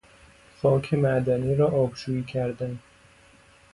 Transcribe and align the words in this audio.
خاک 0.61 0.93
معدنی 0.93 1.55
را 1.55 1.67
آبشویی 1.67 2.23
کردن 2.23 2.79